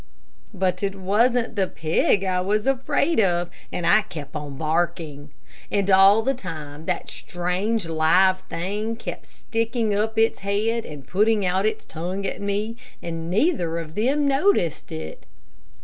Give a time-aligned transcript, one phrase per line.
[0.51, 5.29] But it wasn't the pig I was afraid of, and I kept on barking.
[5.71, 11.45] And all the time that strange live thing kept sticking up its head and putting
[11.45, 15.27] out its tongue at me, and neither of them noticed it.